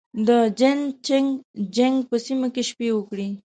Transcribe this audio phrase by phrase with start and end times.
[0.27, 0.29] د
[0.59, 1.27] جين چنګ
[1.75, 3.27] جيانګ په سیمه کې شپې وکړې.